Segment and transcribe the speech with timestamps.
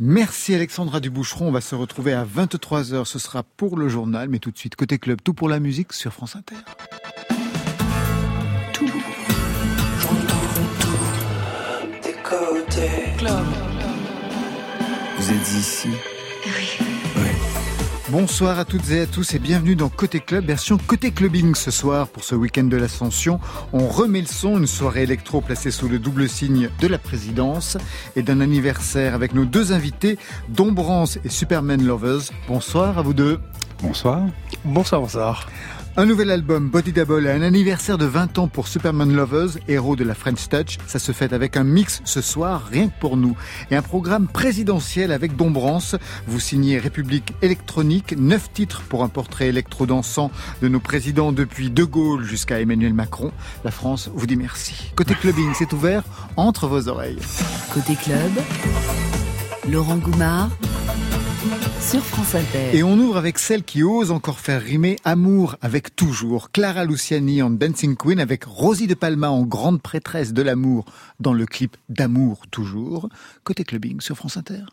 [0.00, 1.48] Merci Alexandra Duboucheron.
[1.48, 3.04] On va se retrouver à 23h.
[3.04, 5.92] Ce sera pour le journal, mais tout de suite, côté club, tout pour la musique
[5.92, 6.54] sur France Inter.
[8.72, 8.86] Tout.
[12.04, 13.16] Des côtés.
[13.18, 13.44] Club.
[15.18, 15.88] Vous êtes ici.
[18.10, 21.70] Bonsoir à toutes et à tous et bienvenue dans Côté Club, version Côté Clubbing ce
[21.70, 23.38] soir pour ce week-end de l'Ascension.
[23.74, 27.76] On remet le son, une soirée électro placée sous le double signe de la présidence
[28.16, 30.16] et d'un anniversaire avec nos deux invités,
[30.48, 32.30] Dombrance et Superman Lovers.
[32.48, 33.40] Bonsoir à vous deux.
[33.82, 34.22] Bonsoir.
[34.64, 35.46] Bonsoir, bonsoir.
[35.98, 40.04] Un nouvel album, Body Double, un anniversaire de 20 ans pour Superman Lovers, héros de
[40.04, 40.78] la French Touch.
[40.86, 43.36] Ça se fait avec un mix ce soir, rien que pour nous.
[43.72, 45.96] Et un programme présidentiel avec Dombrance.
[46.28, 50.30] Vous signez République électronique, neuf titres pour un portrait électro-dansant
[50.62, 53.32] de nos présidents depuis De Gaulle jusqu'à Emmanuel Macron.
[53.64, 54.92] La France vous dit merci.
[54.94, 56.04] Côté clubbing, c'est ouvert
[56.36, 57.18] entre vos oreilles.
[57.74, 58.30] Côté club,
[59.68, 60.50] Laurent Goumard
[62.74, 66.50] Et on ouvre avec celle qui ose encore faire rimer amour avec toujours.
[66.50, 70.84] Clara Luciani en Dancing Queen avec Rosie de Palma en grande prêtresse de l'amour
[71.18, 73.08] dans le clip d'amour toujours.
[73.42, 74.64] Côté clubbing sur France Inter.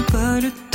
[0.00, 0.69] Guillaume Atlan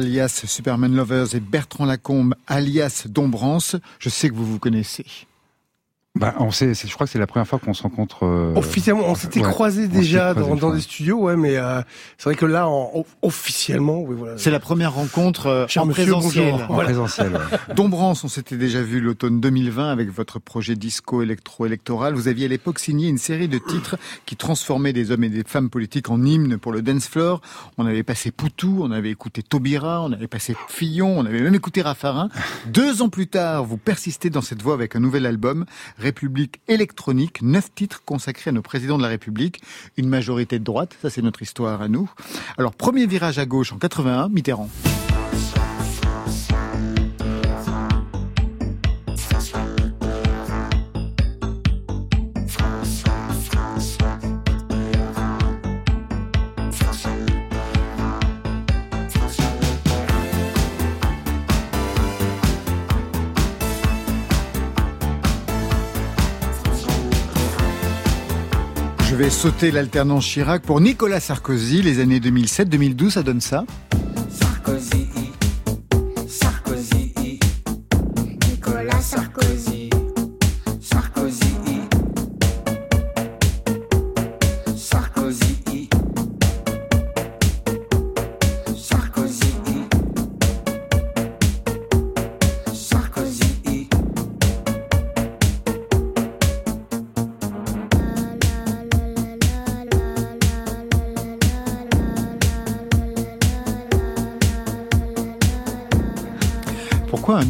[0.00, 5.04] alias Superman Lovers et Bertrand Lacombe alias Dombrance, je sais que vous vous connaissez.
[6.20, 8.26] Bah, on sait, je crois que c'est la première fois qu'on se rencontre.
[8.26, 11.80] Euh, officiellement, on s'était croisés déjà dans, dans des studios, ouais, mais euh,
[12.18, 14.36] c'est vrai que là, en, officiellement, oui, voilà.
[14.36, 16.52] C'est la première rencontre euh, en, présentiel.
[16.68, 17.40] en présentiel.
[17.74, 22.12] Dombrance, on s'était déjà vu l'automne 2020 avec votre projet disco électro-électoral.
[22.12, 23.96] Vous aviez à l'époque signé une série de titres
[24.26, 27.40] qui transformaient des hommes et des femmes politiques en hymnes pour le dance floor.
[27.78, 31.54] On avait passé Poutou, on avait écouté Taubira, on avait passé Fillon, on avait même
[31.54, 32.28] écouté Raffarin.
[32.66, 35.64] Deux ans plus tard, vous persistez dans cette voie avec un nouvel album.
[36.10, 39.62] République électronique, neuf titres consacrés à nos présidents de la République,
[39.96, 42.10] une majorité de droite, ça c'est notre histoire à nous.
[42.58, 44.68] Alors premier virage à gauche en 81, Mitterrand.
[69.30, 71.82] Sauter l'alternance Chirac pour Nicolas Sarkozy.
[71.82, 73.64] Les années 2007-2012, ça donne ça?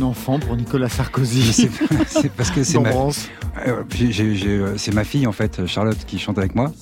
[0.01, 1.53] Un enfant pour Nicolas Sarkozy
[2.07, 3.11] C'est parce que c'est ma, euh,
[3.67, 6.73] euh, c'est ma fille en fait, Charlotte, qui chante avec moi.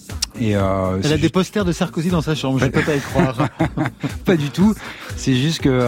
[0.40, 3.00] Et euh, Elle a des posters de Sarkozy dans sa chambre, je peux pas y
[3.00, 3.48] croire.
[4.24, 4.74] pas du tout.
[5.16, 5.78] C'est juste que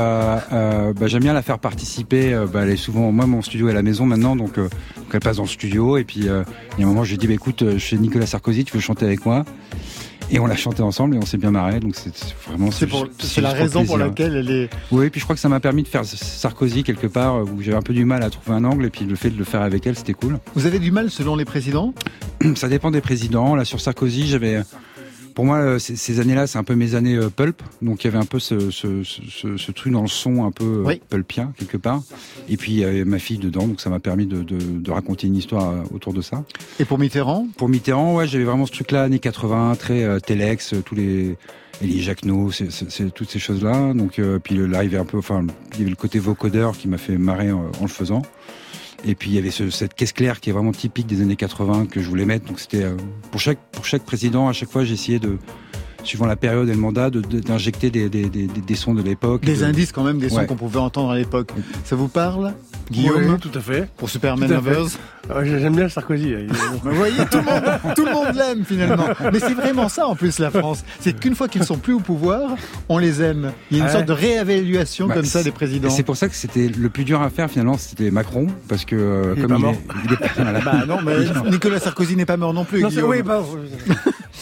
[0.92, 2.34] bah, j'aime bien la faire participer.
[2.52, 4.58] Bah, elle est souvent, moi, mon studio est à la maison maintenant, donc,
[5.12, 5.98] elle passe dans le studio.
[5.98, 6.44] Et puis, il y a
[6.80, 9.44] un moment, je lui dis, bah, écoute, chez Nicolas Sarkozy, tu veux chanter avec moi?
[10.30, 11.80] Et on l'a chanté ensemble et on s'est bien marré.
[11.80, 12.12] Donc c'est
[12.46, 14.70] vraiment c'est la raison pour laquelle elle est.
[14.90, 17.76] Oui, puis je crois que ça m'a permis de faire Sarkozy quelque part où j'avais
[17.76, 19.62] un peu du mal à trouver un angle et puis le fait de le faire
[19.62, 20.38] avec elle, c'était cool.
[20.54, 21.94] Vous avez du mal selon les présidents?
[22.54, 23.54] Ça dépend des présidents.
[23.54, 24.62] Là sur Sarkozy, j'avais
[25.40, 27.62] pour moi, euh, ces années-là, c'est un peu mes années euh, pulp.
[27.80, 30.50] Donc il y avait un peu ce, ce, ce, ce truc dans le son un
[30.50, 32.02] peu euh, pulpien quelque part.
[32.50, 34.90] Et puis il y avait ma fille dedans, donc ça m'a permis de, de, de,
[34.90, 36.44] raconter une histoire autour de ça.
[36.78, 37.46] Et pour Mitterrand?
[37.56, 41.38] Pour Mitterrand, ouais, j'avais vraiment ce truc-là, années 80, très euh, Telex, tous les
[41.82, 43.94] Elie Jacquenot, c'est toutes ces choses-là.
[43.94, 46.98] Donc euh, puis l'arrivée un peu, enfin, il y avait le côté vocodeur qui m'a
[46.98, 48.20] fait marrer en, en le faisant.
[49.04, 51.36] Et puis il y avait ce, cette caisse claire qui est vraiment typique des années
[51.36, 52.46] 80 que je voulais mettre.
[52.46, 52.96] Donc c'était euh,
[53.30, 55.38] pour chaque pour chaque président à chaque fois j'essayais de
[56.04, 59.42] suivant la période et le mandat, d'injecter des, des, des, des, sons de l'époque.
[59.44, 61.52] Des indices quand même, des sons qu'on pouvait entendre à l'époque.
[61.84, 62.54] Ça vous parle
[62.90, 63.88] Guillaume Tout à fait.
[63.96, 64.98] Pour Superman Lovers
[65.32, 66.34] ah J'aime bien Sarkozy.
[66.82, 69.06] Vous voyez, tout le monde, tout le monde l'aime finalement.
[69.32, 70.84] Mais c'est vraiment ça en plus la France.
[70.98, 72.56] C'est qu'une fois qu'ils ne sont plus au pouvoir,
[72.88, 73.52] on les aime.
[73.70, 75.90] Il y a une sorte de réévaluation bah, comme ça des présidents.
[75.90, 78.96] C'est pour ça que c'était le plus dur à faire finalement, c'était Macron, parce que
[78.96, 79.74] euh, il comme est il, mort.
[79.74, 81.16] Est, il est, bah non, mais
[81.50, 82.82] Nicolas Sarkozy n'est pas mort non plus.
[82.82, 83.42] Non, oui, bah,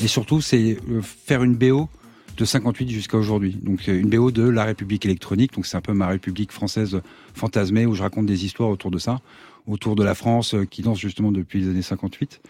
[0.03, 1.89] et surtout, c'est euh, faire une BO
[2.37, 3.57] de 58 jusqu'à aujourd'hui.
[3.63, 7.01] Donc euh, une BO de La République électronique, donc c'est un peu ma République française
[7.35, 9.21] fantasmée où je raconte des histoires autour de ça,
[9.67, 12.41] autour de la France euh, qui danse justement depuis les années 58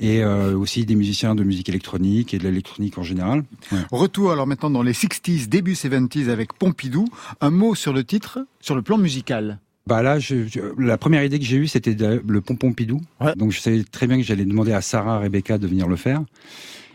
[0.00, 3.42] et aussi des musiciens de musique électronique et de l'électronique en général.
[3.90, 7.06] Retour alors maintenant dans les 60s, début 70s avec Pompidou.
[7.40, 9.58] Un mot sur le titre, sur le plan musical.
[9.88, 10.36] Bah là, je,
[10.78, 13.00] la première idée que j'ai eue, c'était le pompon Pidou.
[13.36, 16.22] Donc je savais très bien que j'allais demander à Sarah, Rebecca de venir le faire.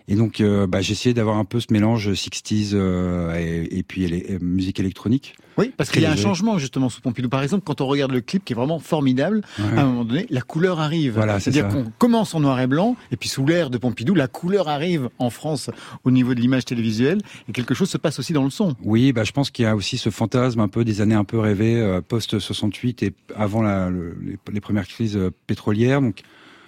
[0.07, 3.83] Et donc, euh, bah, j'ai essayé d'avoir un peu ce mélange 60s euh, et, et,
[3.83, 5.35] puis les, musique électronique.
[5.57, 7.29] Oui, parce qu'il y a un changement justement sous Pompidou.
[7.29, 10.25] Par exemple, quand on regarde le clip qui est vraiment formidable, à un moment donné,
[10.29, 11.13] la couleur arrive.
[11.13, 14.27] Voilà, C'est-à-dire qu'on commence en noir et blanc, et puis sous l'ère de Pompidou, la
[14.27, 15.69] couleur arrive en France
[16.03, 18.75] au niveau de l'image télévisuelle, et quelque chose se passe aussi dans le son.
[18.83, 21.23] Oui, bah, je pense qu'il y a aussi ce fantasme un peu des années un
[21.23, 26.01] peu rêvées, euh, post-68 et avant la, les, les, premières crises pétrolières.
[26.01, 26.23] Donc,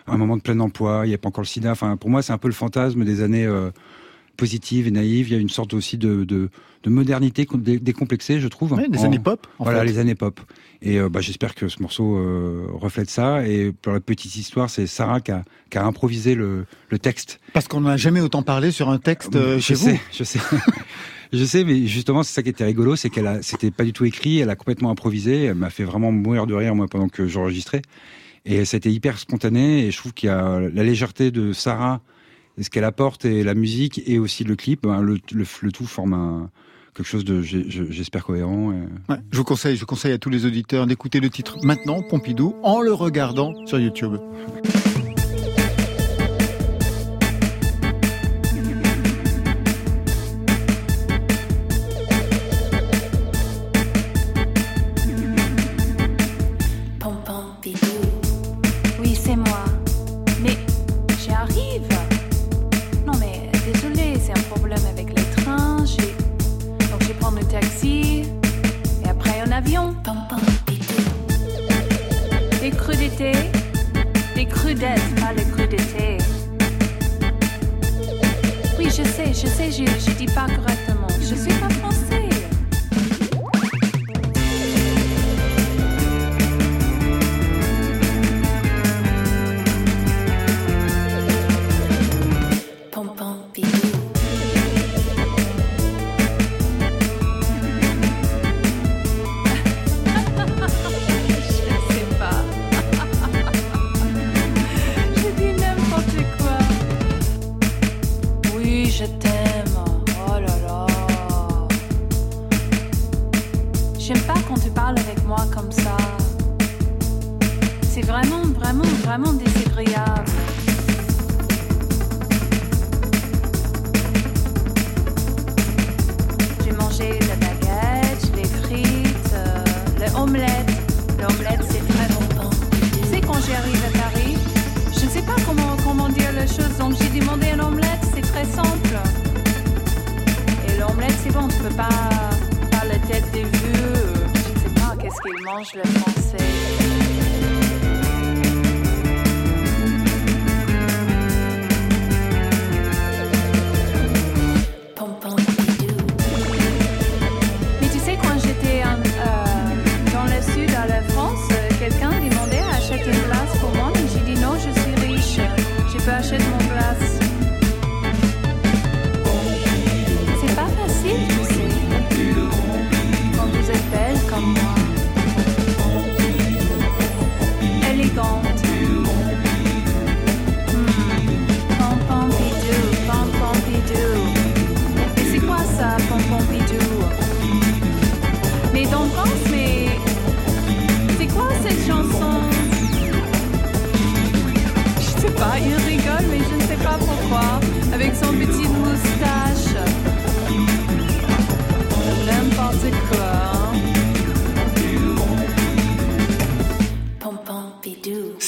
[0.07, 1.71] un moment de plein emploi, il n'y a pas encore le sida.
[1.71, 3.71] Enfin, pour moi, c'est un peu le fantasme des années euh,
[4.35, 5.29] positives et naïves.
[5.29, 6.49] Il y a une sorte aussi de, de,
[6.83, 7.47] de modernité
[7.81, 8.73] décomplexée, je trouve.
[8.73, 9.47] Oui, des années pop.
[9.59, 10.39] En voilà, les années pop.
[10.81, 13.47] Et euh, bah, j'espère que ce morceau euh, reflète ça.
[13.47, 17.39] Et pour la petite histoire, c'est Sarah qui a, qui a improvisé le, le texte.
[17.53, 19.85] Parce qu'on n'a jamais autant parlé sur un texte euh, chez je vous.
[19.89, 20.39] Sais, je sais.
[21.33, 23.91] Je sais, mais justement, c'est ça qui était rigolo, c'est qu'elle a, c'était pas du
[23.91, 27.09] tout écrit, elle a complètement improvisé, elle m'a fait vraiment mourir de rire, moi, pendant
[27.09, 27.81] que j'enregistrais.
[28.45, 29.85] Et c'était hyper spontané.
[29.85, 32.01] Et je trouve qu'il y a la légèreté de Sarah,
[32.59, 34.83] ce qu'elle apporte, et la musique, et aussi le clip.
[34.83, 35.19] Ben, le,
[35.71, 36.49] tout forme un,
[36.95, 38.73] quelque chose de, j'espère, cohérent.
[39.31, 42.81] Je vous conseille, je conseille à tous les auditeurs d'écouter le titre maintenant, Pompidou, en
[42.81, 44.17] le regardant sur YouTube.
[74.65, 76.17] Des crudettes, pas les crudités.
[78.77, 81.07] Oui, je sais, je sais, je, dis pas correctement.
[81.19, 82.04] Je suis pas français.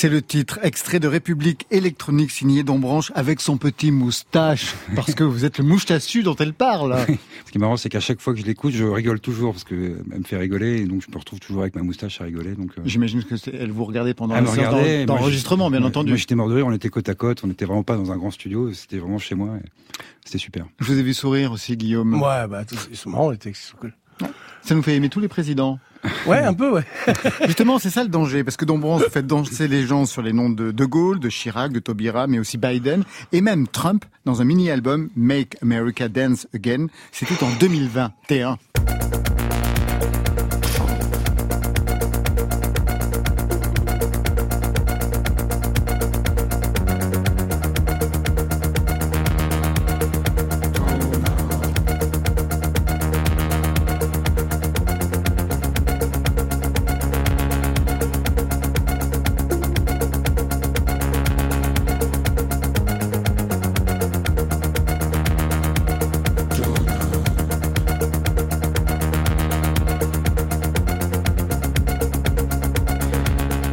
[0.07, 4.73] C'est le titre extrait de République électronique signé Dombranche avec son petit moustache.
[4.95, 6.95] Parce que vous êtes le moustachu dont elle parle.
[7.45, 9.65] Ce qui est marrant, c'est qu'à chaque fois que je l'écoute, je rigole toujours parce
[9.65, 12.23] que elle me fait rigoler et donc je me retrouve toujours avec ma moustache à
[12.23, 12.55] rigoler.
[12.55, 14.35] Donc, euh, J'imagine que c'est- elle vous regardait pendant
[15.05, 16.11] d'enregistrement, bien entendu.
[16.11, 16.67] Moi, j'étais mort de rire.
[16.67, 17.41] On était côte à côte.
[17.43, 18.71] On n'était vraiment pas dans un grand studio.
[18.71, 19.57] C'était vraiment chez moi.
[19.61, 19.67] et
[20.23, 20.67] C'était super.
[20.79, 22.13] Je vous ai vu sourire aussi, Guillaume.
[22.13, 23.91] Ouais, bah, tous- ils sont marrants, les textes, cool.
[24.67, 25.79] Ça nous fait aimer tous les présidents.
[26.25, 26.83] Ouais, un peu, ouais.
[27.45, 30.33] Justement, c'est ça le danger, parce que Dombranche, vous faites danser les gens sur les
[30.33, 34.41] noms de De Gaulle, de Chirac, de Taubira, mais aussi Biden, et même Trump, dans
[34.41, 36.87] un mini-album Make America Dance Again.
[37.13, 38.57] C'était en 2021.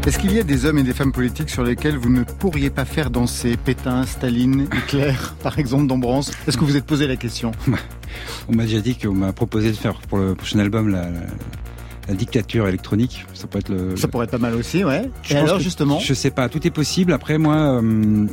[0.06, 2.68] Est-ce qu'il y a des hommes et des femmes politiques sur lesquels vous ne pourriez
[2.68, 7.16] pas faire danser Pétain, Staline, Hitler, par exemple, Dombranche Est-ce que vous êtes posé la
[7.16, 7.52] question
[8.48, 11.20] On m'a déjà dit qu'on m'a proposé de faire pour le prochain album la, la,
[12.08, 13.24] la dictature électronique.
[13.32, 13.96] Ça pourrait être le.
[13.96, 15.10] Ça pourrait être pas mal aussi, ouais.
[15.22, 17.10] Je et alors, justement Je sais pas, tout est possible.
[17.14, 18.26] Après, moi, euh,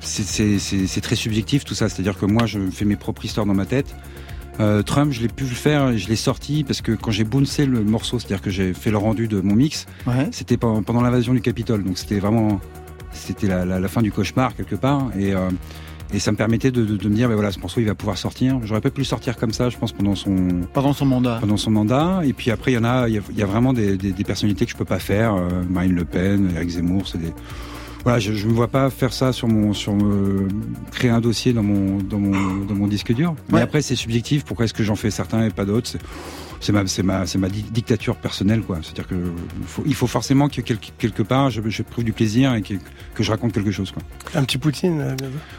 [0.00, 0.22] c'est
[0.58, 1.90] c'est- c'est très subjectif tout ça.
[1.90, 3.94] C'est-à-dire que moi, je fais mes propres histoires dans ma tête.
[4.60, 7.64] Euh, Trump, je l'ai pu le faire, je l'ai sorti parce que quand j'ai bouncé
[7.66, 10.28] le morceau, c'est-à-dire que j'ai fait le rendu de mon mix, Ouais.
[10.32, 11.82] c'était pendant l'invasion du Capitole.
[11.82, 12.60] Donc c'était vraiment,
[13.12, 15.08] c'était la, la- la fin du cauchemar quelque part.
[15.18, 15.48] Et, euh,
[16.12, 17.94] et ça me permettait de, de- de me dire, ben voilà, ce morceau, il va
[17.94, 18.60] pouvoir sortir.
[18.64, 20.36] J'aurais pas pu le sortir comme ça, je pense, pendant son,
[20.74, 21.38] Pendant son mandat.
[21.40, 22.20] pendant son mandat.
[22.24, 23.96] Et puis après, il y en a, il y a, il y a vraiment des,
[23.96, 25.34] des- des personnalités que je peux pas faire.
[25.34, 27.32] Euh, Marine Le Pen, Eric Zemmour, c'est des.
[28.04, 30.48] Voilà, je, je me vois pas faire ça sur mon, sur me
[30.90, 33.34] créer un dossier dans mon, dans mon, dans mon disque dur.
[33.48, 33.60] Mais Ouais.
[33.62, 34.44] après, c'est subjectif.
[34.44, 35.90] Pourquoi est-ce que j'en fais certains et pas d'autres?
[36.62, 38.80] C'est- ma, c'est ma, c'est ma dictature personnelle, quoi.
[38.82, 39.14] C'est-à-dire que
[39.66, 42.74] faut, il faut forcément que quelque, quelque part, je, je prouve du plaisir et que,
[43.14, 44.02] que, je raconte quelque chose, quoi.
[44.34, 45.00] Un petit Poutine.
[45.00, 45.16] Euh,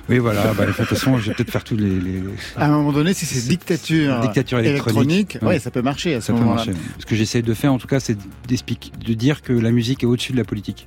[0.10, 0.54] oui, voilà.
[0.54, 2.22] bah, de toute façon, je vais peut-être faire tous les, les,
[2.56, 5.58] À un moment donné, si c'est dictature, dictature électronique, ouais.
[5.58, 6.66] ça peut marcher à ce moment-là.
[7.00, 8.16] Ce que j'essaie de faire, en tout cas, c'est
[8.48, 10.86] de dire que la musique est au-dessus de la politique.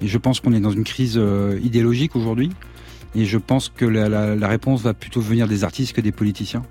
[0.00, 2.50] Et je pense qu'on est dans une crise euh, idéologique aujourd'hui.
[3.14, 6.12] Et je pense que la, la, la, réponse va plutôt venir des artistes que des
[6.12, 6.62] politiciens.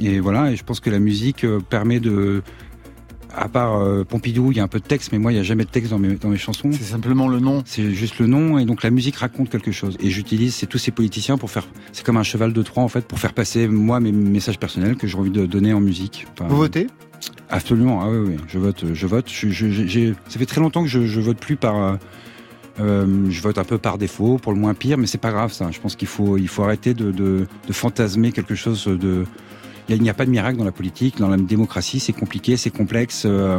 [0.00, 2.42] Et voilà, et je pense que la musique euh, permet de,
[3.34, 5.40] à part euh, Pompidou, il y a un peu de texte, mais moi, il n'y
[5.40, 6.70] a jamais de texte dans mes, dans mes chansons.
[6.72, 7.62] C'est simplement le nom.
[7.66, 9.96] C'est juste le nom, et donc la musique raconte quelque chose.
[10.00, 12.88] Et j'utilise c'est tous ces politiciens pour faire, c'est comme un cheval de Troie en
[12.88, 16.26] fait, pour faire passer moi mes messages personnels que j'ai envie de donner en musique.
[16.48, 16.88] Vous votez?
[17.50, 19.28] Absolument, ah oui, oui, je vote, je vote.
[19.28, 21.76] Je, je, ça fait très longtemps que je, je vote plus par.
[21.76, 21.96] Euh,
[22.78, 25.52] euh, je vote un peu par défaut, pour le moins pire, mais c'est pas grave
[25.52, 25.70] ça.
[25.70, 29.24] Je pense qu'il faut, il faut arrêter de, fantasmer quelque chose de
[29.88, 32.70] il n'y a pas de miracle dans la politique, dans la démocratie, c'est compliqué, c'est
[32.70, 33.24] complexe.
[33.26, 33.58] Euh,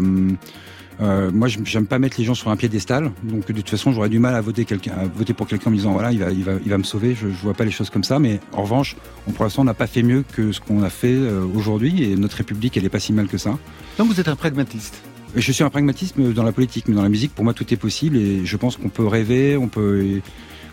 [1.02, 4.10] euh, moi, j'aime pas mettre les gens sur un piédestal, donc de toute façon, j'aurais
[4.10, 6.44] du mal à voter à voter pour quelqu'un en me disant voilà, il va, il
[6.44, 7.16] va, il va me sauver.
[7.16, 8.96] Je, je vois pas les choses comme ça, mais en revanche,
[9.28, 12.04] on, pour l'instant, on n'a pas fait mieux que ce qu'on a fait euh, aujourd'hui,
[12.04, 13.58] et notre République, elle est pas si mal que ça.
[13.98, 15.02] Donc, vous êtes un pragmatiste.
[15.36, 17.78] Je suis un pragmatisme dans la politique, mais dans la musique, pour moi, tout est
[17.78, 20.22] possible, et je pense qu'on peut rêver, on peut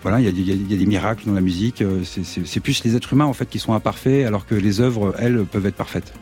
[0.03, 1.83] voilà, il y, y, a des miracles dans la musique.
[1.83, 5.15] Euh, c'est plus les êtres humains en fait qui sont imparfaits, alors que les œuvres,
[5.19, 6.13] elles, peuvent être parfaites.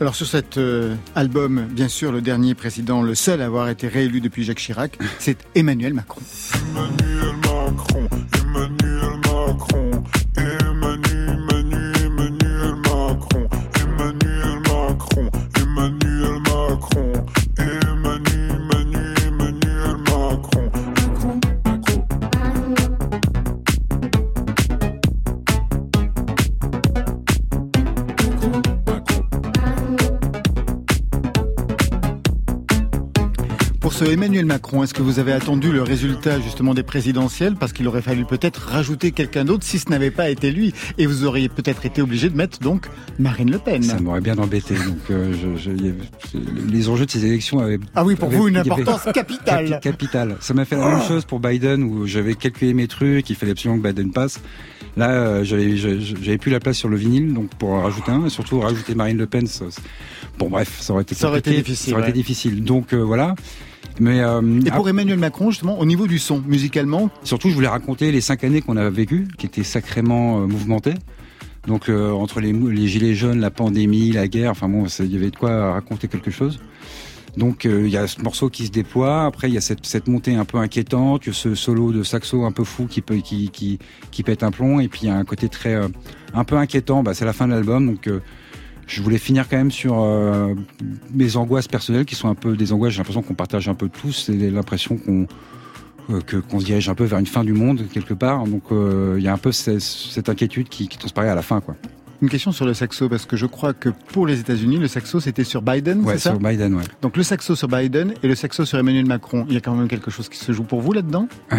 [0.00, 3.88] Alors sur cet euh, album, bien sûr, le dernier président, le seul à avoir été
[3.88, 6.20] réélu depuis Jacques Chirac, c'est Emmanuel Macron.
[6.70, 8.08] Emmanuel Macron,
[34.06, 37.56] Emmanuel Macron, est-ce que vous avez attendu le résultat justement des présidentielles?
[37.56, 41.06] Parce qu'il aurait fallu peut-être rajouter quelqu'un d'autre si ce n'avait pas été lui et
[41.06, 42.86] vous auriez peut-être été obligé de mettre donc
[43.18, 43.82] Marine Le Pen.
[43.82, 44.74] Ça m'aurait bien embêté.
[44.74, 45.70] Donc euh, je,
[46.68, 49.80] les enjeux de ces élections avaient ah oui pour vous une importance capitale.
[49.82, 50.36] capitale.
[50.40, 53.52] Ça m'a fait la même chose pour Biden où j'avais calculé mes trucs, il fallait
[53.52, 54.40] absolument que Biden passe.
[54.98, 58.60] Là, euh, j'avais plus la place sur le vinyle, donc pour rajouter un, et surtout
[58.60, 59.46] rajouter Marine Le Pen.
[60.38, 61.92] bon, bref, ça aurait été, ça aurait été difficile.
[61.92, 62.64] Ça aurait été difficile.
[62.64, 63.34] Donc euh, voilà.
[64.00, 67.68] Mais, euh, et pour Emmanuel Macron, justement, au niveau du son, musicalement Surtout, je voulais
[67.68, 70.94] raconter les cinq années qu'on a vécues, qui étaient sacrément euh, mouvementées.
[71.66, 75.16] Donc, euh, entre les, les, gilets jaunes, la pandémie, la guerre, enfin bon, il y
[75.16, 76.60] avait de quoi raconter quelque chose.
[77.38, 79.24] Donc, il y a ce morceau qui se déploie.
[79.24, 82.52] Après, il y a cette, cette montée un peu inquiétante, ce solo de saxo un
[82.52, 83.78] peu fou qui, peut, qui, qui,
[84.10, 84.80] qui pète un plomb.
[84.80, 85.74] Et puis, il y a un côté très,
[86.34, 87.02] un peu inquiétant.
[87.02, 88.08] Bah, c'est la fin de l'album, donc
[88.88, 90.54] je voulais finir quand même sur euh,
[91.12, 93.88] mes angoisses personnelles qui sont un peu des angoisses, j'ai l'impression qu'on partage un peu
[93.88, 95.26] tous, c'est l'impression qu'on
[96.10, 98.44] euh, qu'on se dirige un peu vers une fin du monde quelque part.
[98.44, 101.42] Donc euh, il y a un peu cette, cette inquiétude qui, qui, transparaît à la
[101.42, 101.76] fin, quoi.
[102.20, 105.20] Une question sur le saxo, parce que je crois que pour les États-Unis, le saxo
[105.20, 106.84] c'était sur Biden, ouais, c'est ça sur Biden, ouais.
[107.00, 109.74] Donc le saxo sur Biden et le saxo sur Emmanuel Macron, il y a quand
[109.74, 111.28] même quelque chose qui se joue pour vous là-dedans?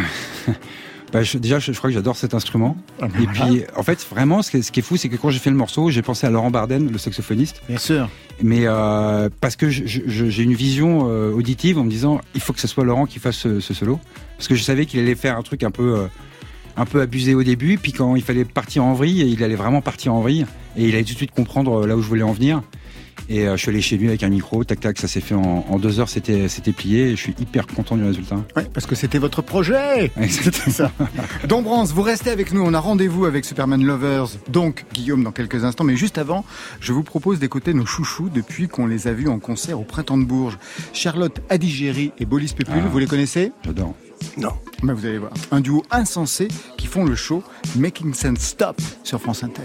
[1.11, 2.77] Bah, déjà, je, crois que j'adore cet instrument.
[3.01, 5.15] Ah, et puis, en fait, vraiment, ce qui est, ce qui est fou, c'est que
[5.15, 7.61] quand j'ai fait le morceau, j'ai pensé à Laurent Barden, le saxophoniste.
[7.67, 8.09] Bien sûr.
[8.41, 12.59] Mais euh, parce que j'ai une vision euh, auditive en me disant, il faut que
[12.59, 13.99] ce soit Laurent qui fasse ce, ce solo,
[14.37, 16.07] parce que je savais qu'il allait faire un truc un peu, euh,
[16.79, 19.81] un peu abusé au début, puis quand il fallait partir en vrille, il allait vraiment
[19.81, 20.45] partir en vrille,
[20.77, 22.61] et il allait tout de suite comprendre là où je voulais en venir.
[23.27, 25.35] Et euh, je suis allé chez lui avec un micro, tac tac, ça s'est fait
[25.35, 27.09] en, deux heures, c'était c'était plié.
[27.09, 28.37] Et je suis hyper content du résultat.
[28.55, 30.11] Ouais, parce que c'était votre projet.
[30.29, 30.91] C'était ça.
[31.47, 32.61] Dombrance, vous restez avec nous.
[32.61, 35.83] On a rendez-vous avec Superman Lovers, donc Guillaume dans quelques instants.
[35.83, 36.43] Mais juste avant,
[36.79, 40.17] je vous propose d'écouter nos chouchous depuis qu'on les a vus en concert au Printemps
[40.17, 40.57] de Bourges.
[40.93, 43.51] Charlotte Adigéry et Bolis Pépule, ah, vous les connaissez?
[43.63, 43.93] J'adore.
[44.37, 44.53] Non.
[44.83, 45.33] Mais vous allez voir.
[45.51, 47.43] Un duo insensé qui font le show
[47.75, 49.63] Making Sense Stop sur France Inter.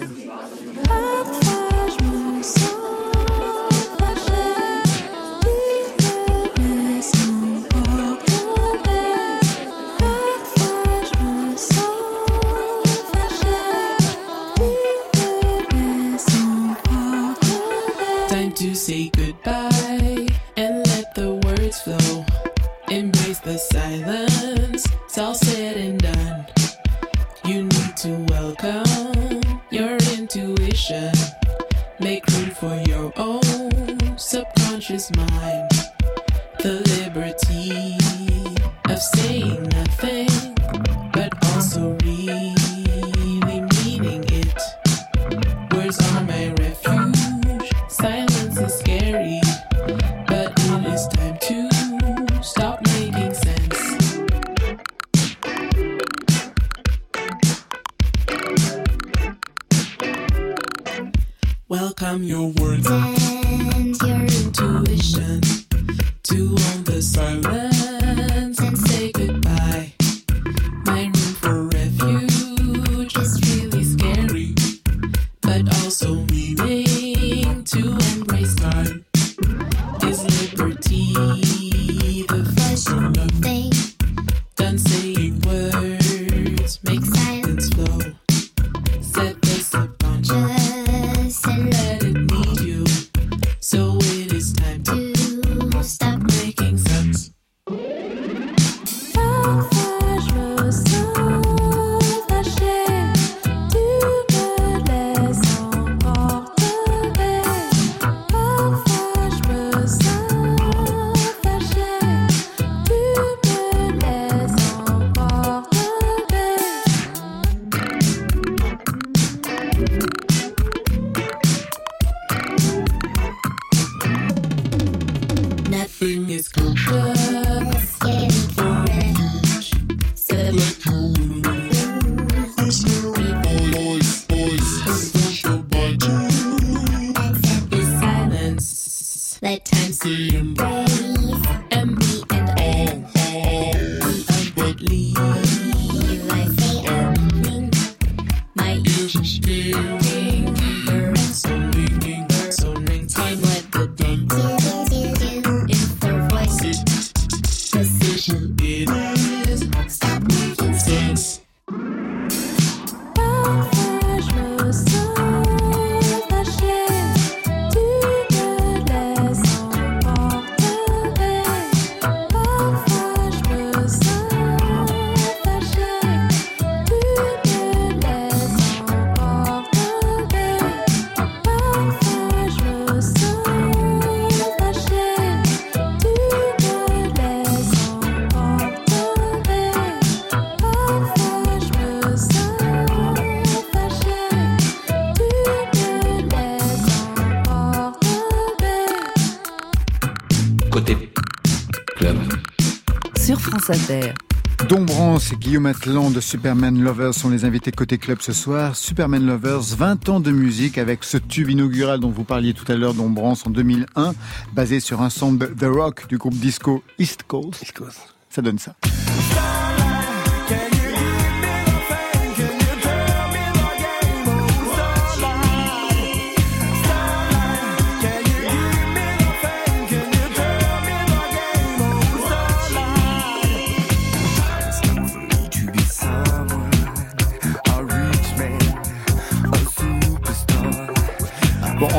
[204.68, 208.76] Dombrance et Guillaume Atlan de Superman Lovers sont les invités côté club ce soir.
[208.76, 212.74] Superman Lovers, 20 ans de musique avec ce tube inaugural dont vous parliez tout à
[212.74, 214.14] l'heure, Dombrance en 2001,
[214.54, 217.62] basé sur un son de The Rock du groupe disco East Coast.
[217.62, 218.14] East Coast.
[218.30, 218.74] Ça donne ça.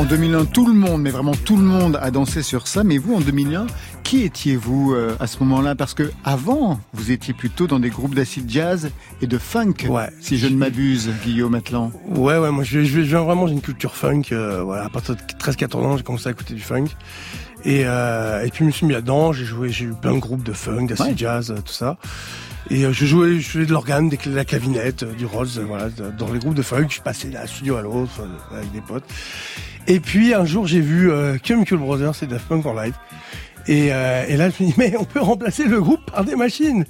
[0.06, 2.84] 2001, tout le monde, mais vraiment tout le monde a dansé sur ça.
[2.84, 3.66] Mais vous, en 2001,
[4.04, 5.74] qui étiez-vous euh, à ce moment-là?
[5.74, 8.90] Parce que avant, vous étiez plutôt dans des groupes d'acid jazz
[9.20, 9.74] et de funk,
[10.20, 11.90] si je ne m'abuse, Guillaume Atlan.
[12.08, 14.22] Ouais, ouais, moi je, je, je vraiment une culture funk.
[14.32, 16.86] Euh, voilà, à partir de 13-14 ans, j'ai commencé à écouter du funk.
[17.64, 20.20] Et, euh, et puis je me suis mis là-dedans, j'ai joué, j'ai eu plein de
[20.20, 21.96] groupes de funk, d'acid jazz, tout ça.
[22.70, 26.38] Et je jouais, je jouais de l'organe, de la clavinette, du rose, voilà, dans les
[26.38, 26.88] groupes de funk.
[26.90, 29.04] Je passais d'un studio à l'autre avec des potes.
[29.88, 32.94] Et puis un jour, j'ai vu euh, Chemical Brothers et Daft Punk en live.
[33.68, 36.36] Et, euh, et, là, je me dis, mais on peut remplacer le groupe par des
[36.36, 36.84] machines.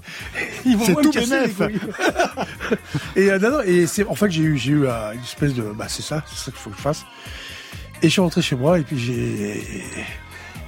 [0.65, 1.61] Ils vont c'est tout bénef.
[3.17, 5.87] et euh, et c'est en fait j'ai eu j'ai eu euh, une espèce de bah
[5.89, 7.05] c'est ça, c'est ça qu'il faut que je fasse.
[8.03, 9.63] Et je suis rentré chez moi et puis j'ai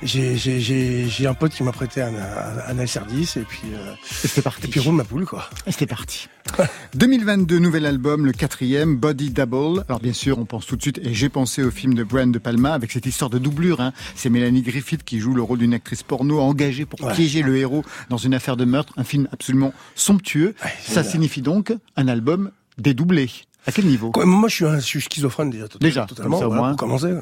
[0.03, 4.67] j'ai un pote qui m'a prêté un, un, un LCR10 et puis euh, c'était parti.
[4.67, 5.49] Et puis roule ma poule quoi.
[5.67, 6.29] Et c'était parti.
[6.95, 9.85] 2022 nouvel album, le quatrième, Body Double.
[9.89, 12.29] Alors bien sûr, on pense tout de suite et j'ai pensé au film de Brian
[12.29, 13.81] De Palma avec cette histoire de doublure.
[13.81, 13.93] Hein.
[14.15, 17.85] C'est Mélanie Griffith qui joue le rôle d'une actrice porno engagée pour piéger le héros
[18.09, 18.93] dans une affaire de meurtre.
[18.97, 20.55] Un film absolument somptueux.
[20.81, 23.29] Ça signifie donc un album dédoublé.
[23.67, 25.67] À quel niveau Moi, je suis, un, je suis schizophrène déjà.
[25.81, 26.41] déjà, totalement.
[26.41, 27.15] Pour commencer.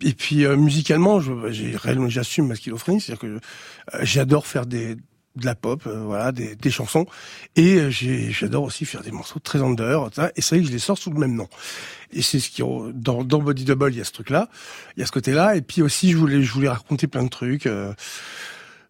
[0.00, 1.20] Et puis euh, musicalement,
[2.08, 4.96] j'assume ma schizophrénie, c'est-à-dire que euh, j'adore faire des
[5.36, 7.04] de la pop, euh, voilà, des, des, chansons,
[7.56, 10.96] et j'adore aussi faire des morceaux très under, et c'est vrai que je les sors
[10.96, 11.46] sous le même nom.
[12.10, 14.48] Et c'est ce qui dans, dans Body Double, il y a ce truc-là,
[14.96, 17.28] il y a ce côté-là, et puis aussi je voulais je voulais raconter plein de
[17.28, 17.68] trucs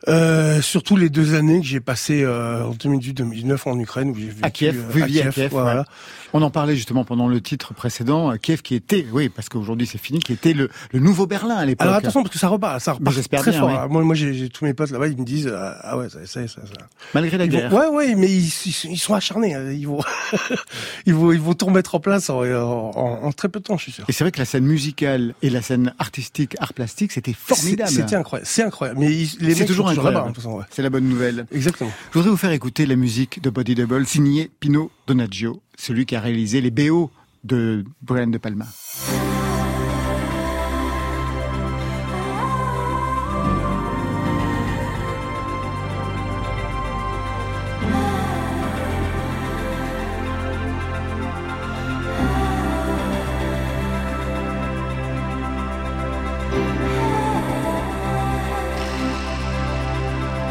[0.09, 4.27] Euh, surtout les deux années que j'ai passées euh, en 2018-2019 en Ukraine où j'ai
[4.29, 5.49] vécu à Kiev, euh, vous viviez à Kiev.
[5.51, 5.81] voilà.
[5.81, 5.87] ouais.
[6.33, 9.87] On en parlait justement pendant le titre précédent, euh, Kiev qui était, oui, parce qu'aujourd'hui
[9.87, 11.87] c'est fini, qui était le, le nouveau Berlin à l'époque.
[11.87, 13.71] Alors attention parce que ça repart, ça repart j'espère très bien, fort.
[13.71, 13.89] oui.
[13.91, 15.51] Moi, moi j'ai tous mes potes là-bas, ils me disent
[15.83, 16.73] ah ouais, ça, ça, ça, ça.
[17.15, 17.73] Malgré la Ils vont- guerre.
[17.73, 19.55] ouais, ouais, mais ils, ils- ils sont acharnés.
[19.55, 19.71] hein.
[19.73, 20.01] Ils vont,
[21.07, 23.77] ils vont, ils vont tout remettre en place en, en- en très peu de temps,
[23.79, 24.05] je suis sûr.
[24.09, 27.91] Et c'est vrai que la scène musicale et la scène artistique, art plastique, c'était formidable.
[27.91, 29.01] C'était incroyable, c'est incroyable.
[29.01, 30.65] Mais ils- les mecs toujours là-bas, ouais.
[30.71, 31.47] C'est la bonne nouvelle.
[31.53, 31.91] Exactement.
[32.11, 36.17] Je voudrais vous faire écouter la musique de Body Double signée Pino Donaggio, celui qui
[36.17, 37.11] a réalisé les BO
[37.45, 38.67] de Brian De Palma.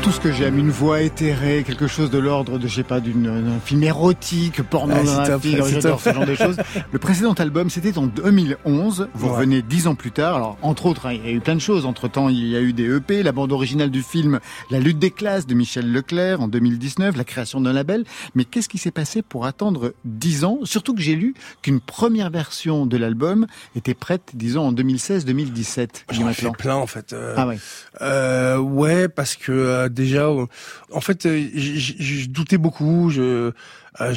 [0.06, 3.00] Tout ce que j'aime, une voix éthérée, quelque chose de l'ordre de, je sais pas,
[3.00, 6.58] d'un film érotique, porno c'est j'adore ce genre de choses.
[6.92, 9.08] Le précédent album, c'était en 2011.
[9.16, 9.34] Vous Ouais.
[9.34, 10.36] revenez dix ans plus tard.
[10.36, 11.88] Alors, entre autres, hein, il y a eu plein de choses.
[11.88, 14.40] Entre temps, il y a eu des EP, la bande originale du film
[14.70, 18.04] La lutte des classes de Michel Leclerc en 2019, la création d'un label.
[18.36, 20.60] Mais qu'est-ce qui s'est passé pour attendre dix ans?
[20.66, 26.04] Surtout que j'ai lu qu'une première version de l'album était prête, disons, en 2016-2017.
[26.12, 27.12] J'en ai fait plein en fait.
[27.14, 27.58] Euh, Ah ouais.
[28.02, 30.46] Euh, ouais, parce que euh, déjà, euh,
[30.92, 33.10] en fait, euh, je doutais beaucoup.
[33.10, 33.52] Je, euh,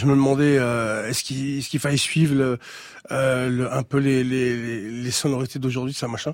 [0.04, 0.56] me demandais
[1.08, 2.58] est-ce qu'il fallait suivre
[3.10, 6.32] un peu les, les sonorités d'aujourd'hui, ça machin.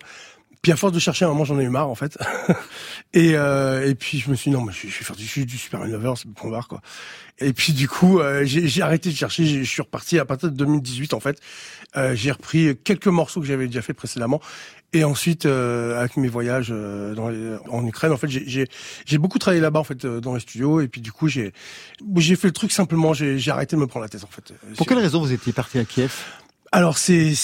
[0.64, 2.18] Puis à force de chercher, à un moment, j'en ai eu marre en fait.
[3.12, 5.24] et euh, et puis je me suis dit non, mais je, je vais faire du,
[5.24, 6.80] je du Superman Lover, c'est point barre quoi.
[7.38, 9.44] Et puis du coup, euh, j'ai arrêté de chercher.
[9.46, 11.38] Je suis reparti à partir de 2018 en fait.
[11.96, 14.40] Euh, j'ai repris quelques morceaux que j'avais déjà fait précédemment.
[14.92, 19.60] Et ensuite, euh, avec mes voyages dans les- en Ukraine, en fait, j'ai- beaucoup travaillé
[19.60, 20.80] là-bas en fait dans les studios.
[20.80, 21.52] Et puis du coup, j'ai
[22.36, 23.12] fait le truc simplement.
[23.12, 24.52] J'ai arrêté de me prendre la tête en fait.
[24.76, 26.12] Pour quelle raison vous étiez parti à Kiev?
[26.72, 27.34] Alors c'est-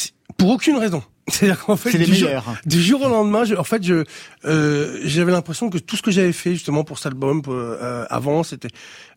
[0.40, 1.02] pour aucune raison.
[1.28, 2.54] C'est-à-dire qu'en fait, du jour- meilleurs.
[2.66, 4.04] du jour au lendemain, je- en fait, je
[4.46, 8.42] euh, j'avais l'impression que tout ce que j'avais fait justement pour cet album euh, avant,
[8.42, 8.68] c'était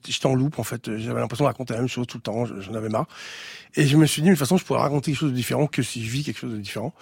[0.08, 0.96] j'étais en loop en fait.
[0.98, 2.46] J'avais l'impression de raconter la même chose tout le temps.
[2.46, 3.08] je- J'en avais marre.
[3.76, 5.66] Et je me suis dit, de toute façon, je pourrais raconter quelque chose de différent
[5.66, 6.94] que si je vis quelque chose de différent.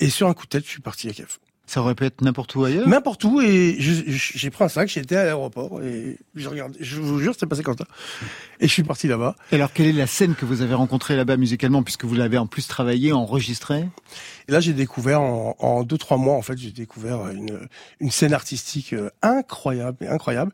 [0.00, 1.38] Et sur un coup de tête, je suis parti à Kiev.
[1.72, 5.16] Ça aurait pu être n'importe où ailleurs N'importe où et j'ai pris un sac, j'étais
[5.16, 7.86] à l'aéroport et je regarde, je vous jure, c'est passé comme ça.
[8.60, 9.36] Et je suis parti là-bas.
[9.52, 12.36] Et alors, quelle est la scène que vous avez rencontrée là-bas musicalement, puisque vous l'avez
[12.36, 13.88] en plus travaillé, enregistré
[14.48, 17.58] Et là, j'ai découvert en, en deux trois mois, en fait, j'ai découvert une,
[18.00, 20.52] une scène artistique euh, incroyable, incroyable.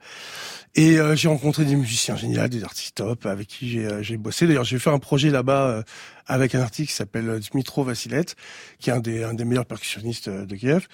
[0.74, 4.46] Et euh, j'ai rencontré des musiciens géniaux, des artistes top avec qui j'ai euh, bossé.
[4.46, 5.82] D'ailleurs, j'ai fait un projet là-bas euh,
[6.26, 8.26] avec un artiste qui s'appelle euh, Dmitro Vassilet,
[8.78, 10.86] qui est un des, un des meilleurs percussionnistes euh, de Kiev.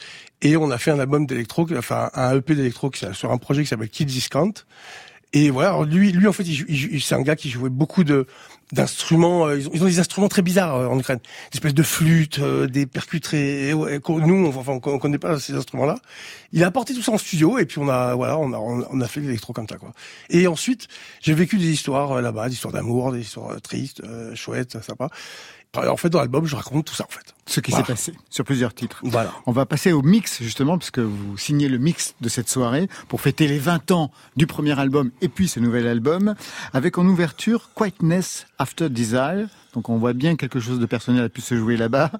[0.42, 3.68] Et on a fait un album d'électro, enfin un EP d'électro sur un projet qui
[3.68, 4.52] s'appelle Kids Discount.
[5.36, 8.26] Et voilà, lui, lui en fait, il il c'est un gars qui jouait beaucoup de
[8.72, 9.46] d'instruments.
[9.48, 11.18] euh, Ils ont, ils ont des instruments très bizarres euh, en Ukraine,
[11.52, 12.86] des espèces de flûtes, euh, des
[14.00, 15.96] qu'on- nous, on, enfin, on connaît pas ces instruments-là.
[16.52, 19.00] Il a apporté tout ça en studio et puis on a, voilà, on a, on
[19.00, 19.92] a fait l'électro comme quoi.
[20.30, 20.88] Et ensuite,
[21.20, 24.02] j'ai vécu des histoires là-bas, des histoires d'amour, des histoires tristes,
[24.34, 25.10] chouettes, sympas.
[25.76, 27.34] En fait, dans l'album, je raconte tout ça, en fait.
[27.46, 27.84] Ce qui Voilà.
[27.86, 29.00] s'est passé sur plusieurs titres.
[29.02, 29.32] Voilà.
[29.46, 33.20] On va passer au mix, justement, puisque vous signez le mix de cette soirée pour
[33.20, 36.34] fêter les 20 ans du premier album et puis ce nouvel album,
[36.72, 39.48] avec en ouverture Quietness After Desire.
[39.74, 42.12] Donc on voit bien quelque chose de personnel a pu se jouer là-bas.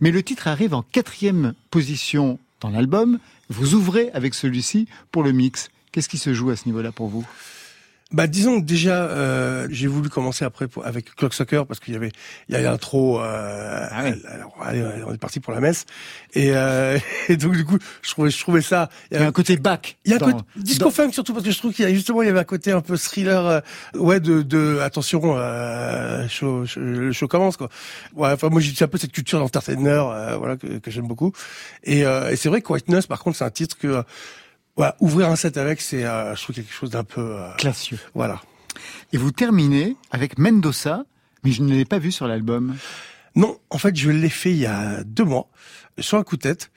[0.00, 3.18] Mais le titre arrive en quatrième position dans l'album.
[3.48, 5.70] Vous ouvrez avec celui-ci pour le mix.
[5.92, 7.26] Qu'est-ce qui se joue à ce niveau-là pour vous?
[8.12, 11.94] Bah disons que déjà euh, j'ai voulu commencer après pour, avec Clock Soccer parce qu'il
[11.94, 12.10] y avait
[12.48, 15.86] il y a l'intro euh, Ah alors, allez, on est parti pour la messe.
[16.34, 19.30] Et, euh, et donc du coup je trouvais je trouvais ça Il y a un
[19.32, 19.96] côté back.
[20.04, 21.88] il y a un côté disco dans- funk surtout parce que je trouve qu'il y
[21.88, 23.60] a justement il y avait un côté un peu thriller euh,
[23.94, 27.68] ouais de, de attention euh, show, show- le show commence quoi.
[28.16, 31.32] Ouais enfin moi j'ai un peu cette culture d'entertainer euh, voilà que, que j'aime beaucoup.
[31.84, 34.02] Et, euh, et c'est vrai que Whiteness par contre c'est un titre que
[34.80, 37.98] voilà, ouvrir un set avec c'est euh, je trouve quelque chose d'un peu euh, classieux.
[38.14, 38.40] voilà
[39.12, 41.04] Et vous terminez avec Mendoza,
[41.44, 42.74] mais je ne l'ai pas vu sur l'album.
[43.34, 45.48] Non, en fait, je l'ai fait il y a deux mois,
[45.98, 46.70] sur un coup de tête.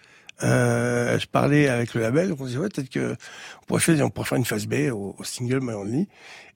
[0.44, 3.16] Euh, je parlais avec le label, on disait ouais peut-être que
[3.62, 6.08] on pourrait faire, on pourrait faire une phase B au, au single My Only.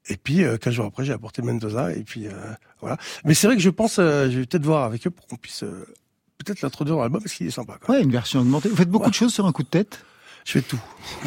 [0.10, 2.32] Et puis euh, 15 jours après, j'ai apporté Mendoza et puis euh,
[2.82, 2.98] voilà.
[3.24, 5.36] Mais c'est vrai que je pense, euh, je vais peut-être voir avec eux pour qu'on
[5.38, 5.86] puisse euh,
[6.40, 7.78] peut-être l'introduire dans l'album parce qu'il est sympa.
[7.82, 7.96] Quoi.
[7.96, 8.68] Ouais, une version augmentée.
[8.70, 9.10] Vous faites beaucoup Ouais.
[9.12, 10.04] de choses sur un coup de tête?
[10.48, 10.80] Je fais tout.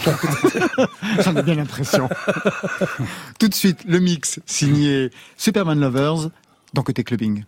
[1.23, 2.09] J'en ai bien l'impression.
[3.39, 6.31] Tout de suite, le mix signé Superman Lovers
[6.73, 7.45] dans Côté Clubbing.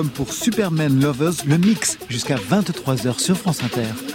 [0.00, 4.09] Album pour Superman Lovers, le mix jusqu'à 23h sur France Inter.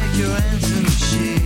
[0.00, 1.45] like your answer machine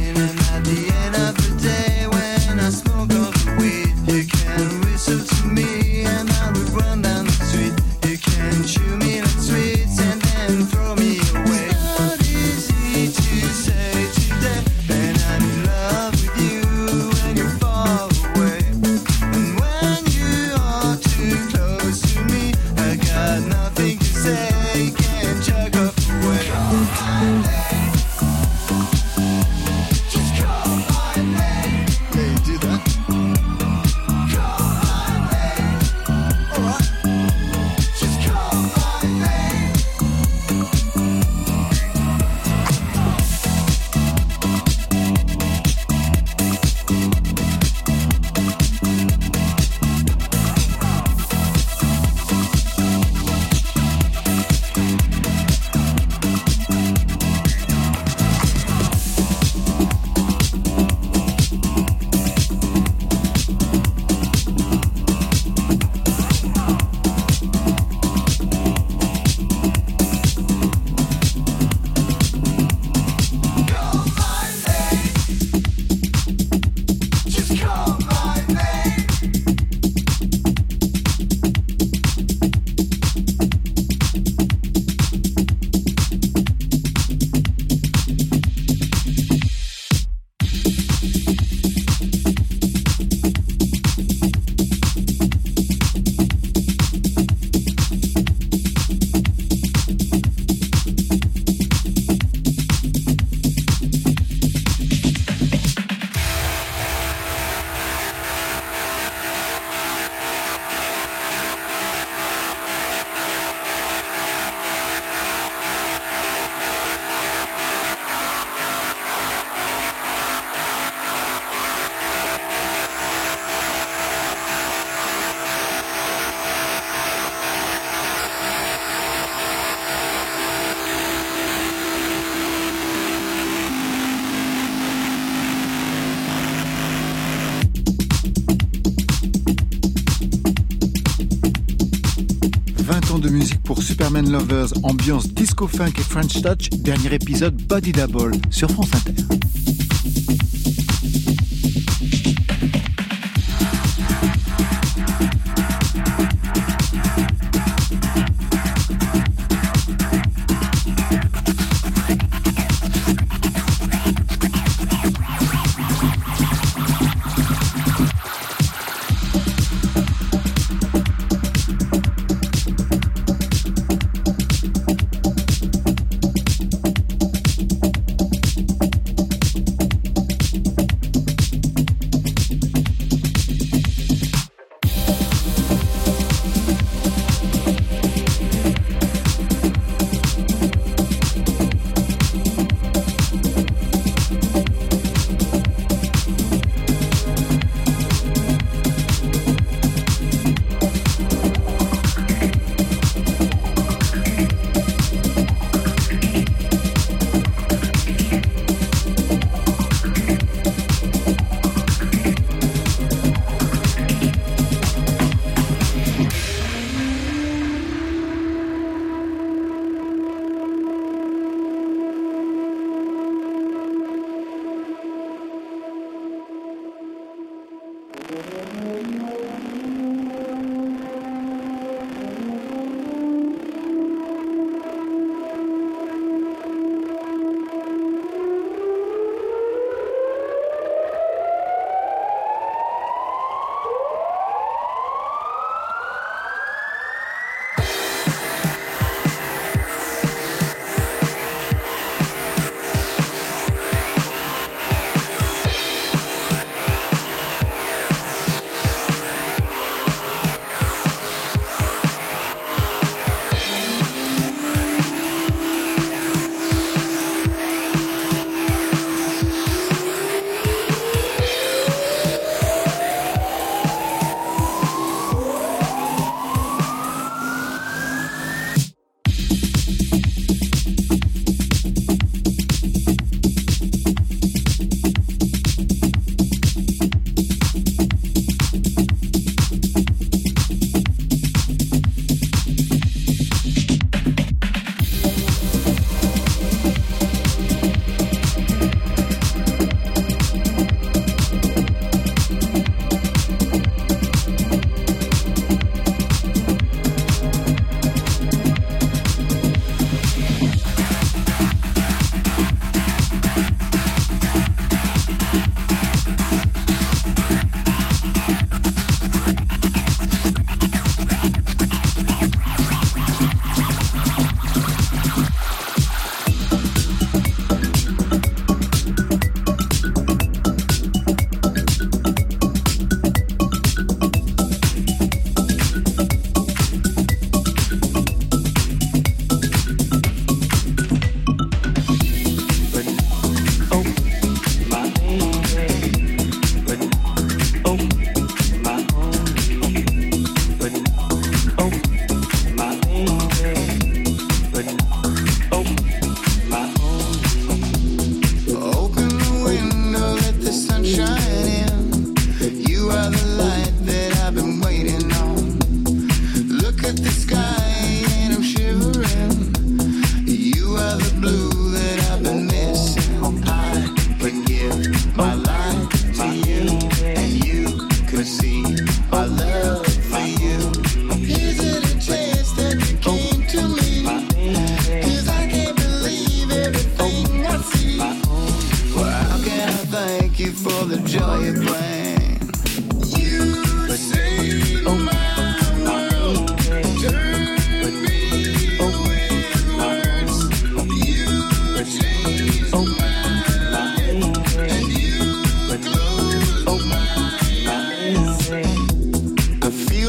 [145.61, 149.70] disco et French touch, dernier épisode Body Double sur France Inter.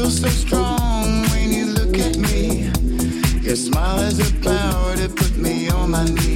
[0.02, 2.64] feel so strong when you look at me.
[3.40, 6.31] Your smile has the power to put me on my knees.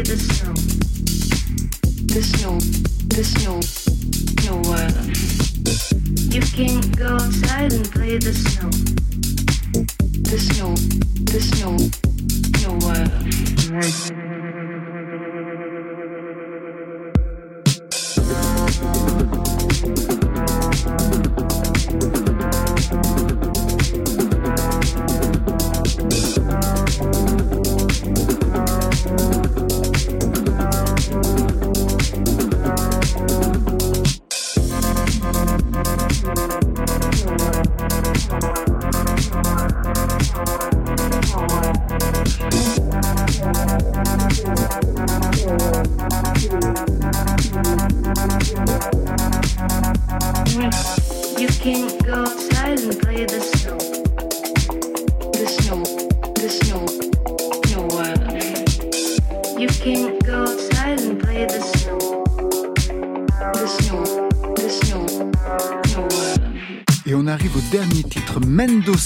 [0.00, 0.54] hear the snow.
[2.06, 2.58] The snow,
[3.08, 3.60] the snow.
[6.30, 8.70] You can go outside and play the snow.
[10.22, 10.74] The snow,
[11.26, 11.90] the snow.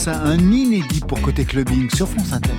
[0.05, 2.51] ça, un inédit pour Côté Clubbing sur France Inter.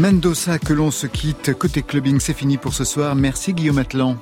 [0.00, 1.52] Mendoza que l'on se quitte.
[1.52, 3.14] Côté clubbing, c'est fini pour ce soir.
[3.14, 4.16] Merci Guillaume Atlan.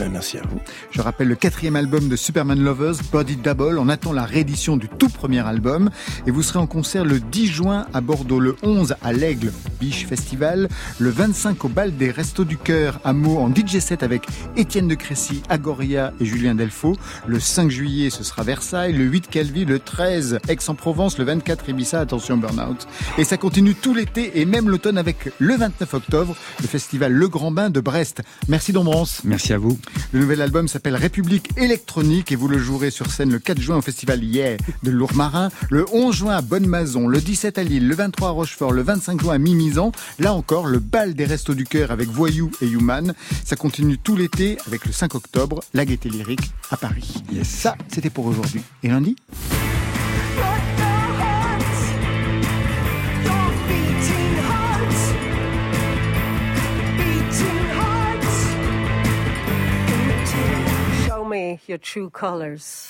[0.00, 0.58] Ben, merci à vous.
[0.92, 3.78] Je rappelle le quatrième album de Superman Lovers, Body Double.
[3.78, 5.90] On attend la réédition du tout premier album.
[6.26, 10.06] Et vous serez en concert le 10 juin à Bordeaux, le 11 à l'Aigle Biche
[10.06, 14.26] Festival, le 25 au bal des Restos du Cœur à Meaux en DJ set avec
[14.56, 16.96] Étienne de Crécy, Agoria et Julien Delfaux.
[17.26, 22.00] Le 5 juillet, ce sera Versailles, le 8 Calvi, le 13 Aix-en-Provence, le 24 Ibiza,
[22.00, 22.88] attention Burnout.
[23.18, 27.28] Et ça continue tout l'été et même l'automne avec le 29 octobre, le festival Le
[27.28, 28.22] Grand Bain de Brest.
[28.48, 29.20] Merci Dombrance.
[29.24, 29.78] Merci à vous.
[30.12, 33.76] Le nouvel album s'appelle République électronique et vous le jouerez sur scène le 4 juin
[33.76, 37.94] au festival Yeah de Lourmarin, le 11 juin à Bonne-Mazon, le 17 à Lille, le
[37.94, 39.92] 23 à Rochefort, le 25 juin à Mimizan.
[40.18, 43.14] Là encore, le bal des Restos du Cœur avec Voyou et Human.
[43.44, 47.22] Ça continue tout l'été avec le 5 octobre, la Gaieté Lyrique à Paris.
[47.32, 47.48] Yes.
[47.48, 48.62] Ça, c'était pour aujourd'hui.
[48.82, 49.16] Et lundi?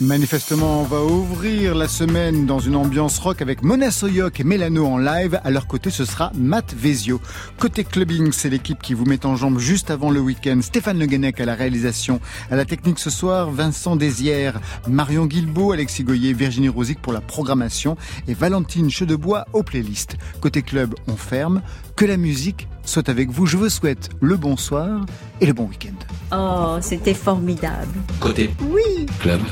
[0.01, 4.87] Manifestement, on va ouvrir la semaine dans une ambiance rock avec Mona Soyoc et Mélano
[4.87, 5.39] en live.
[5.45, 7.21] À leur côté, ce sera Matt Vezio.
[7.59, 10.59] Côté clubbing, c'est l'équipe qui vous met en jambe juste avant le week-end.
[10.63, 12.19] Stéphane Le Guenec à la réalisation.
[12.51, 17.21] À la technique ce soir, Vincent Désières, Marion Guilbeault, Alexis Goyer, Virginie Rosic pour la
[17.21, 20.17] programmation et Valentine Chedebois aux playlists.
[20.41, 21.61] Côté club, on ferme.
[22.01, 23.45] Que la musique soit avec vous.
[23.45, 25.05] Je vous souhaite le bonsoir
[25.43, 25.93] et le bon week-end.
[26.35, 27.93] Oh, c'était formidable.
[28.21, 29.43] Côté Oui, club.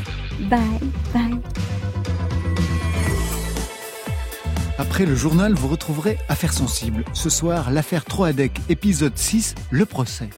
[0.48, 0.58] bye,
[1.12, 1.38] bye.
[4.78, 7.04] Après le journal, vous retrouverez Affaires sensibles.
[7.12, 10.26] Ce soir, l'affaire Troadec, épisode 6, le procès.